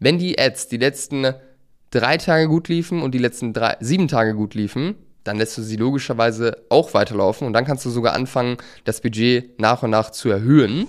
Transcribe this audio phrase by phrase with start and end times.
[0.00, 1.34] Wenn die Ads die letzten
[1.90, 5.62] drei Tage gut liefen und die letzten drei, sieben Tage gut liefen, dann lässt du
[5.62, 10.10] sie logischerweise auch weiterlaufen und dann kannst du sogar anfangen, das Budget nach und nach
[10.10, 10.86] zu erhöhen.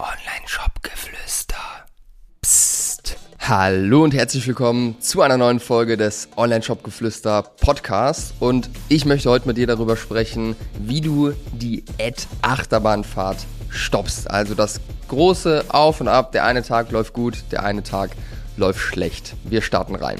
[0.00, 1.56] Online-Shop-Geflüster.
[2.42, 3.16] Psst.
[3.38, 9.46] Hallo und herzlich willkommen zu einer neuen Folge des Online-Shop-Geflüster Podcast und ich möchte heute
[9.46, 14.30] mit dir darüber sprechen, wie du die Ad-Achterbahnfahrt stoppst.
[14.30, 16.32] Also das große Auf und Ab.
[16.32, 18.10] Der eine Tag läuft gut, der eine Tag
[18.56, 19.34] läuft schlecht.
[19.44, 20.18] Wir starten rein.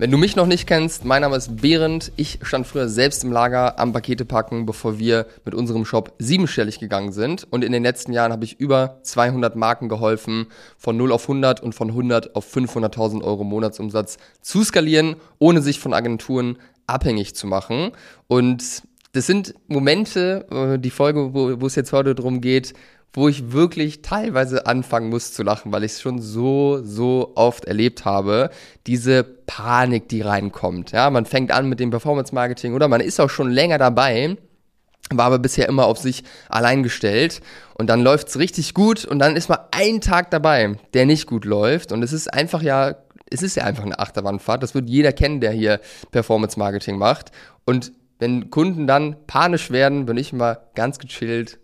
[0.00, 2.10] Wenn du mich noch nicht kennst, mein Name ist Behrend.
[2.16, 6.78] Ich stand früher selbst im Lager am Pakete packen, bevor wir mit unserem Shop siebenstellig
[6.78, 7.46] gegangen sind.
[7.50, 10.46] Und in den letzten Jahren habe ich über 200 Marken geholfen,
[10.78, 15.80] von 0 auf 100 und von 100 auf 500.000 Euro Monatsumsatz zu skalieren, ohne sich
[15.80, 16.56] von Agenturen
[16.86, 17.90] abhängig zu machen.
[18.26, 22.74] Und das sind Momente, äh, die Folge, wo, wo es jetzt heute darum geht,
[23.12, 27.64] wo ich wirklich teilweise anfangen muss zu lachen, weil ich es schon so, so oft
[27.64, 28.50] erlebt habe.
[28.86, 30.92] Diese Panik, die reinkommt.
[30.92, 34.36] Ja, man fängt an mit dem Performance Marketing oder man ist auch schon länger dabei,
[35.12, 37.40] war aber bisher immer auf sich allein gestellt
[37.74, 41.44] und dann läuft's richtig gut und dann ist mal ein Tag dabei, der nicht gut
[41.44, 42.94] läuft und es ist einfach ja,
[43.28, 44.62] es ist ja einfach eine Achterbahnfahrt.
[44.62, 45.80] Das wird jeder kennen, der hier
[46.12, 47.32] Performance Marketing macht
[47.64, 51.58] und wenn Kunden dann panisch werden, bin ich immer ganz gechillt,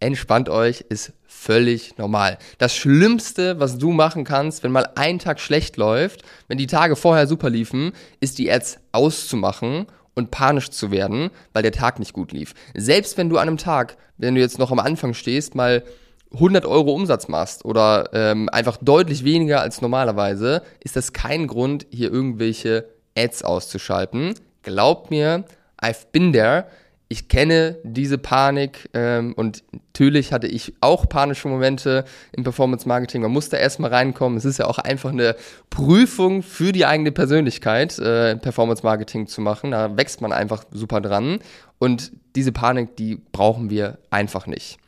[0.00, 2.38] entspannt euch, ist völlig normal.
[2.58, 6.96] Das Schlimmste, was du machen kannst, wenn mal ein Tag schlecht läuft, wenn die Tage
[6.96, 12.12] vorher super liefen, ist die Ads auszumachen und panisch zu werden, weil der Tag nicht
[12.12, 12.54] gut lief.
[12.74, 15.84] Selbst wenn du an einem Tag, wenn du jetzt noch am Anfang stehst, mal
[16.32, 21.86] 100 Euro Umsatz machst oder ähm, einfach deutlich weniger als normalerweise, ist das kein Grund,
[21.90, 24.34] hier irgendwelche Ads auszuschalten.
[24.62, 25.44] Glaubt mir,
[25.82, 26.66] I've been there
[27.10, 33.22] ich kenne diese Panik ähm, und natürlich hatte ich auch panische Momente im Performance Marketing.
[33.22, 34.36] Man muss da erstmal reinkommen.
[34.36, 35.34] Es ist ja auch einfach eine
[35.70, 39.70] Prüfung für die eigene Persönlichkeit, äh, Performance Marketing zu machen.
[39.70, 41.38] Da wächst man einfach super dran.
[41.78, 44.78] Und diese Panik, die brauchen wir einfach nicht.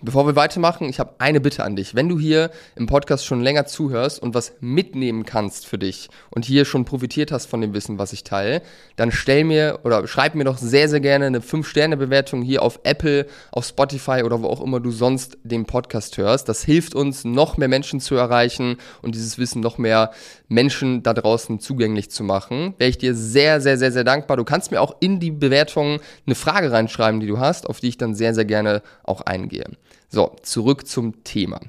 [0.00, 1.96] Bevor wir weitermachen, ich habe eine Bitte an dich.
[1.96, 6.44] Wenn du hier im Podcast schon länger zuhörst und was mitnehmen kannst für dich und
[6.44, 8.62] hier schon profitiert hast von dem Wissen, was ich teile,
[8.94, 13.26] dann stell mir oder schreib mir doch sehr, sehr gerne eine 5-Sterne-Bewertung hier auf Apple,
[13.50, 16.48] auf Spotify oder wo auch immer du sonst den Podcast hörst.
[16.48, 20.12] Das hilft uns, noch mehr Menschen zu erreichen und dieses Wissen noch mehr
[20.46, 22.74] Menschen da draußen zugänglich zu machen.
[22.78, 24.36] Wäre ich dir sehr, sehr, sehr, sehr dankbar.
[24.36, 27.88] Du kannst mir auch in die Bewertung eine Frage reinschreiben, die du hast, auf die
[27.88, 29.64] ich dann sehr, sehr gerne auch eingehe.
[30.08, 31.60] So, zurück zum Thema.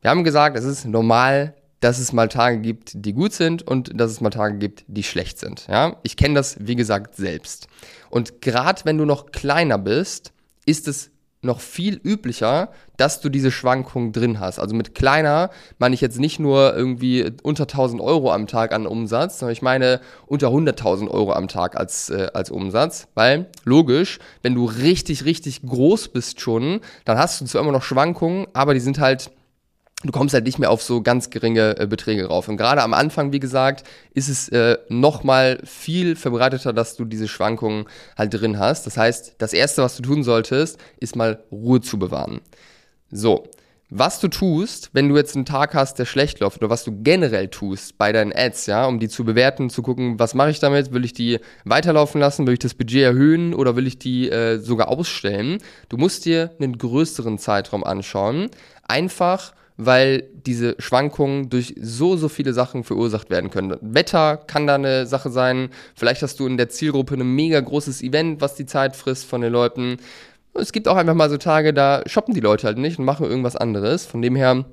[0.00, 3.98] Wir haben gesagt, es ist normal, dass es mal Tage gibt, die gut sind und
[3.98, 5.66] dass es mal Tage gibt, die schlecht sind.
[5.68, 7.68] Ja, ich kenne das, wie gesagt, selbst.
[8.08, 10.32] Und gerade wenn du noch kleiner bist,
[10.66, 11.10] ist es
[11.42, 14.58] noch viel üblicher, dass du diese Schwankungen drin hast.
[14.58, 18.86] Also mit kleiner meine ich jetzt nicht nur irgendwie unter 1000 Euro am Tag an
[18.86, 23.08] Umsatz, sondern ich meine unter 100.000 Euro am Tag als, äh, als Umsatz.
[23.14, 27.82] Weil, logisch, wenn du richtig, richtig groß bist schon, dann hast du zwar immer noch
[27.82, 29.30] Schwankungen, aber die sind halt
[30.02, 32.48] du kommst halt nicht mehr auf so ganz geringe äh, Beträge rauf.
[32.48, 33.84] Und gerade am Anfang, wie gesagt,
[34.14, 37.84] ist es äh, nochmal viel verbreiteter, dass du diese Schwankungen
[38.16, 38.86] halt drin hast.
[38.86, 42.40] Das heißt, das Erste, was du tun solltest, ist mal Ruhe zu bewahren.
[43.10, 43.44] So,
[43.92, 47.02] was du tust, wenn du jetzt einen Tag hast, der schlecht läuft, oder was du
[47.02, 50.60] generell tust bei deinen Ads, ja, um die zu bewerten, zu gucken, was mache ich
[50.60, 50.92] damit?
[50.92, 52.46] Will ich die weiterlaufen lassen?
[52.46, 55.58] Will ich das Budget erhöhen oder will ich die äh, sogar ausstellen?
[55.88, 58.50] Du musst dir einen größeren Zeitraum anschauen.
[58.86, 59.54] Einfach
[59.86, 63.76] weil diese Schwankungen durch so, so viele Sachen verursacht werden können.
[63.80, 65.70] Wetter kann da eine Sache sein.
[65.94, 69.40] Vielleicht hast du in der Zielgruppe ein mega großes Event, was die Zeit frisst von
[69.40, 69.96] den Leuten.
[70.54, 73.26] Es gibt auch einfach mal so Tage, da shoppen die Leute halt nicht und machen
[73.26, 74.04] irgendwas anderes.
[74.04, 74.64] Von dem her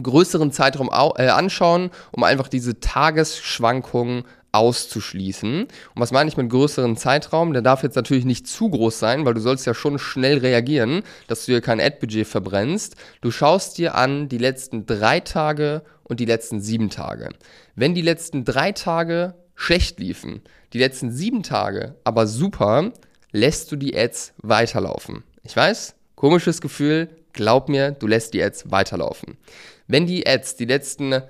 [0.00, 5.62] größeren Zeitraum äh, anschauen, um einfach diese Tagesschwankungen auszuschließen.
[5.62, 7.54] Und was meine ich mit größeren Zeitraum?
[7.54, 11.02] Der darf jetzt natürlich nicht zu groß sein, weil du sollst ja schon schnell reagieren,
[11.26, 12.96] dass du dir kein Ad-Budget verbrennst.
[13.22, 17.30] Du schaust dir an die letzten drei Tage und die letzten sieben Tage.
[17.74, 20.42] Wenn die letzten drei Tage schlecht liefen,
[20.74, 22.92] die letzten sieben Tage aber super,
[23.32, 25.24] lässt du die Ads weiterlaufen.
[25.42, 29.38] Ich weiß, komisches Gefühl, glaub mir, du lässt die Ads weiterlaufen.
[29.86, 31.22] Wenn die Ads die letzten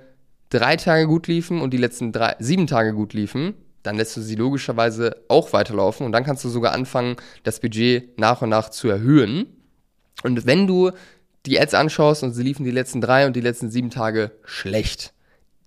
[0.53, 4.21] drei Tage gut liefen und die letzten drei, sieben Tage gut liefen, dann lässt du
[4.21, 8.69] sie logischerweise auch weiterlaufen und dann kannst du sogar anfangen, das Budget nach und nach
[8.69, 9.47] zu erhöhen.
[10.23, 10.91] Und wenn du
[11.45, 15.13] die Ads anschaust und sie liefen die letzten drei und die letzten sieben Tage schlecht,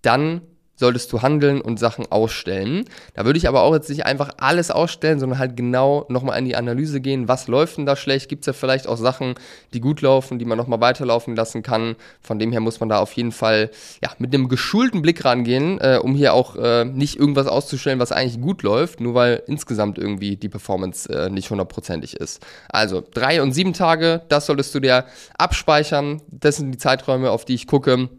[0.00, 0.40] dann
[0.76, 2.84] solltest du handeln und Sachen ausstellen.
[3.14, 6.44] Da würde ich aber auch jetzt nicht einfach alles ausstellen, sondern halt genau nochmal in
[6.44, 8.28] die Analyse gehen, was läuft denn da schlecht?
[8.28, 9.34] Gibt es ja vielleicht auch Sachen,
[9.72, 11.96] die gut laufen, die man nochmal weiterlaufen lassen kann.
[12.20, 13.70] Von dem her muss man da auf jeden Fall
[14.02, 18.12] ja, mit einem geschulten Blick rangehen, äh, um hier auch äh, nicht irgendwas auszustellen, was
[18.12, 22.44] eigentlich gut läuft, nur weil insgesamt irgendwie die Performance äh, nicht hundertprozentig ist.
[22.68, 25.06] Also drei und sieben Tage, das solltest du dir
[25.38, 26.20] abspeichern.
[26.30, 28.10] Das sind die Zeiträume, auf die ich gucke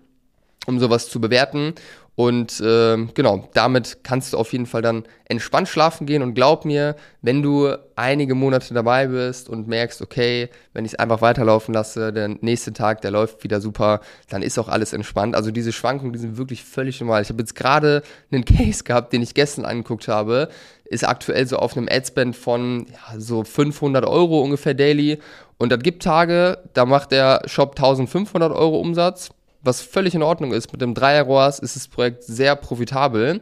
[0.67, 1.73] um sowas zu bewerten.
[2.17, 6.23] Und äh, genau, damit kannst du auf jeden Fall dann entspannt schlafen gehen.
[6.23, 10.99] Und glaub mir, wenn du einige Monate dabei bist und merkst, okay, wenn ich es
[10.99, 15.35] einfach weiterlaufen lasse, der nächste Tag, der läuft wieder super, dann ist auch alles entspannt.
[15.35, 17.21] Also diese Schwankungen, die sind wirklich völlig normal.
[17.21, 20.49] Ich habe jetzt gerade einen Case gehabt, den ich gestern angeguckt habe,
[20.85, 25.19] ist aktuell so auf einem Adspend von ja, so 500 Euro ungefähr daily.
[25.59, 29.29] Und das gibt Tage, da macht der Shop 1500 Euro Umsatz
[29.67, 30.71] was völlig in Ordnung ist.
[30.71, 33.41] Mit dem Dreier-ROAS ist das Projekt sehr profitabel.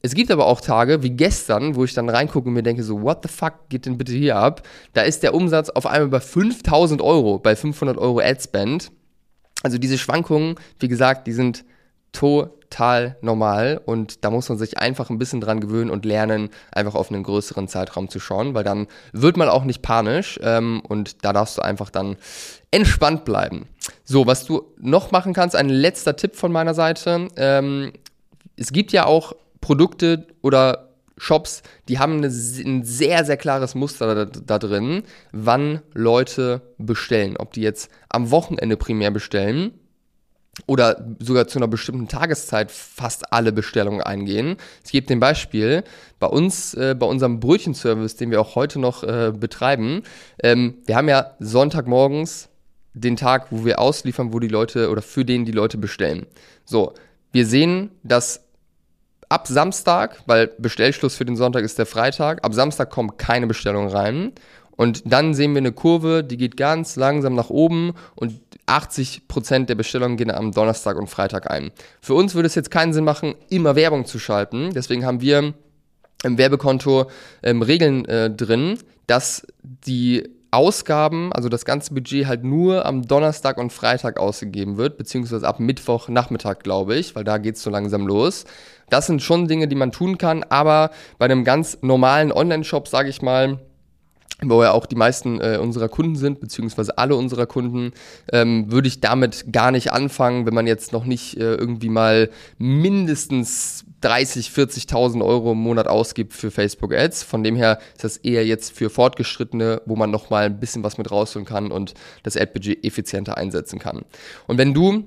[0.00, 3.02] Es gibt aber auch Tage wie gestern, wo ich dann reingucke und mir denke, so,
[3.02, 4.66] what the fuck geht denn bitte hier ab?
[4.94, 8.90] Da ist der Umsatz auf einmal bei 5000 Euro, bei 500 Euro Adspend.
[9.62, 11.64] Also diese Schwankungen, wie gesagt, die sind
[12.12, 16.94] total normal und da muss man sich einfach ein bisschen dran gewöhnen und lernen, einfach
[16.94, 21.24] auf einen größeren Zeitraum zu schauen, weil dann wird man auch nicht panisch ähm, und
[21.24, 22.16] da darfst du einfach dann
[22.70, 23.66] entspannt bleiben.
[24.04, 27.28] So, was du noch machen kannst, ein letzter Tipp von meiner Seite.
[27.36, 27.92] Ähm,
[28.56, 34.14] es gibt ja auch Produkte oder Shops, die haben eine, ein sehr, sehr klares Muster
[34.14, 37.36] da, da, drin, wann Leute bestellen.
[37.36, 39.72] Ob die jetzt am Wochenende primär bestellen
[40.66, 44.56] oder sogar zu einer bestimmten Tageszeit fast alle Bestellungen eingehen.
[44.84, 45.82] Ich gebe dem Beispiel,
[46.20, 50.02] bei uns, äh, bei unserem Brötchenservice, den wir auch heute noch äh, betreiben,
[50.42, 52.50] ähm, wir haben ja Sonntagmorgens
[52.94, 56.26] den Tag, wo wir ausliefern, wo die Leute oder für den die Leute bestellen.
[56.66, 56.92] So,
[57.32, 58.44] wir sehen, dass
[59.30, 63.88] ab Samstag, weil Bestellschluss für den Sonntag ist der Freitag, ab Samstag kommen keine Bestellungen
[63.88, 64.32] rein.
[64.76, 69.74] Und dann sehen wir eine Kurve, die geht ganz langsam nach oben und 80% der
[69.74, 71.72] Bestellungen gehen am Donnerstag und Freitag ein.
[72.00, 74.70] Für uns würde es jetzt keinen Sinn machen, immer Werbung zu schalten.
[74.74, 75.54] Deswegen haben wir
[76.24, 77.10] im Werbekonto
[77.42, 83.56] ähm, Regeln äh, drin, dass die Ausgaben, also das ganze Budget halt nur am Donnerstag
[83.56, 87.70] und Freitag ausgegeben wird, beziehungsweise ab Mittwoch Nachmittag, glaube ich, weil da geht es so
[87.70, 88.44] langsam los.
[88.90, 93.08] Das sind schon Dinge, die man tun kann, aber bei einem ganz normalen Online-Shop, sage
[93.08, 93.60] ich mal,
[94.50, 97.92] wo ja auch die meisten äh, unserer Kunden sind, beziehungsweise alle unserer Kunden,
[98.32, 102.30] ähm, würde ich damit gar nicht anfangen, wenn man jetzt noch nicht äh, irgendwie mal
[102.58, 107.22] mindestens 30, 40.000 Euro im Monat ausgibt für Facebook Ads.
[107.22, 110.98] Von dem her ist das eher jetzt für Fortgeschrittene, wo man nochmal ein bisschen was
[110.98, 114.02] mit rausholen kann und das Ad-Budget effizienter einsetzen kann.
[114.46, 115.04] Und wenn du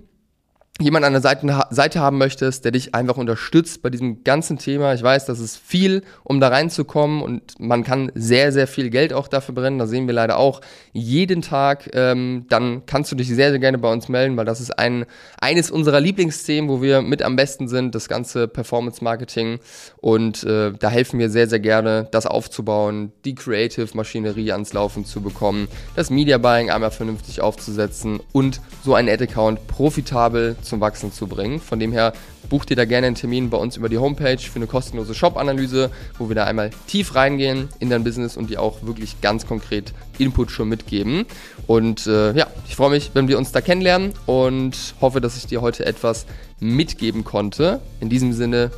[0.81, 4.93] jemand an der Seite, Seite haben möchtest, der dich einfach unterstützt bei diesem ganzen Thema.
[4.93, 9.13] Ich weiß, das ist viel, um da reinzukommen und man kann sehr, sehr viel Geld
[9.13, 9.79] auch dafür brennen.
[9.79, 10.59] Das sehen wir leider auch
[10.91, 11.91] jeden Tag.
[11.93, 15.05] Ähm, dann kannst du dich sehr, sehr gerne bei uns melden, weil das ist ein,
[15.39, 19.59] eines unserer Lieblingsthemen, wo wir mit am besten sind, das ganze Performance Marketing.
[20.01, 25.21] Und äh, da helfen wir sehr, sehr gerne, das aufzubauen, die Creative-Maschinerie ans Laufen zu
[25.21, 31.27] bekommen, das Media Buying einmal vernünftig aufzusetzen und so einen Ad-Account profitabel zum Wachsen zu
[31.27, 31.59] bringen.
[31.59, 32.13] Von dem her
[32.49, 35.89] bucht ihr da gerne einen Termin bei uns über die Homepage für eine kostenlose Shop-Analyse,
[36.17, 39.93] wo wir da einmal tief reingehen in dein Business und dir auch wirklich ganz konkret
[40.17, 41.25] Input schon mitgeben.
[41.67, 45.47] Und äh, ja, ich freue mich, wenn wir uns da kennenlernen und hoffe, dass ich
[45.47, 46.25] dir heute etwas
[46.59, 47.81] mitgeben konnte.
[47.99, 48.71] In diesem Sinne,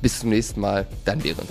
[0.00, 1.48] bis zum nächsten Mal, dein Während.